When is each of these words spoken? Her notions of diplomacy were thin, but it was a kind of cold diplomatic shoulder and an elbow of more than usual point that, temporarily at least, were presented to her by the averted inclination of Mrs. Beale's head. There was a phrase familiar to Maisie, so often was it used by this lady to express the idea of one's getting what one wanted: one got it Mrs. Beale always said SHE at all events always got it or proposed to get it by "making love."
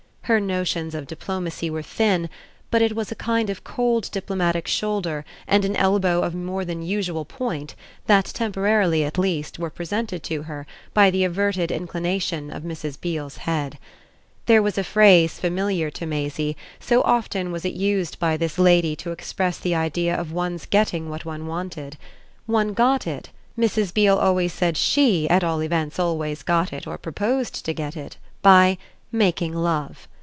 Her 0.25 0.39
notions 0.39 0.95
of 0.95 1.07
diplomacy 1.07 1.69
were 1.69 1.81
thin, 1.81 2.29
but 2.69 2.81
it 2.81 2.95
was 2.95 3.11
a 3.11 3.15
kind 3.15 3.49
of 3.49 3.65
cold 3.65 4.09
diplomatic 4.13 4.65
shoulder 4.65 5.25
and 5.45 5.65
an 5.65 5.75
elbow 5.75 6.21
of 6.21 6.33
more 6.33 6.63
than 6.63 6.81
usual 6.81 7.25
point 7.25 7.75
that, 8.07 8.23
temporarily 8.27 9.03
at 9.03 9.17
least, 9.17 9.59
were 9.59 9.69
presented 9.69 10.23
to 10.23 10.43
her 10.43 10.65
by 10.93 11.09
the 11.11 11.25
averted 11.25 11.69
inclination 11.69 12.49
of 12.49 12.63
Mrs. 12.63 12.97
Beale's 13.01 13.35
head. 13.39 13.77
There 14.45 14.61
was 14.61 14.77
a 14.77 14.85
phrase 14.85 15.37
familiar 15.37 15.91
to 15.91 16.05
Maisie, 16.05 16.55
so 16.79 17.01
often 17.01 17.51
was 17.51 17.65
it 17.65 17.73
used 17.73 18.17
by 18.17 18.37
this 18.37 18.57
lady 18.57 18.95
to 18.97 19.11
express 19.11 19.57
the 19.59 19.75
idea 19.75 20.15
of 20.15 20.31
one's 20.31 20.65
getting 20.65 21.09
what 21.09 21.25
one 21.25 21.45
wanted: 21.45 21.97
one 22.45 22.71
got 22.73 23.05
it 23.05 23.31
Mrs. 23.59 23.93
Beale 23.93 24.17
always 24.17 24.53
said 24.53 24.77
SHE 24.77 25.27
at 25.29 25.43
all 25.43 25.61
events 25.61 25.99
always 25.99 26.41
got 26.41 26.71
it 26.71 26.87
or 26.87 26.97
proposed 26.97 27.65
to 27.65 27.73
get 27.73 27.97
it 27.97 28.15
by 28.41 28.77
"making 29.11 29.53
love." 29.53 30.07